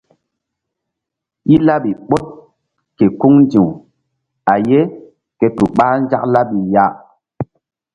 I 1.53 1.55
laɓi 1.67 1.91
ɓoɗ 2.09 2.23
ke 2.97 3.05
kuŋ 3.19 3.33
ndi̧w 3.43 3.67
a 4.51 4.53
ye 4.69 4.79
ke 5.39 5.45
tu 5.55 5.63
ɓah 5.77 5.93
nzak 6.03 6.23
laɓi 6.33 6.59
ya. 6.73 6.85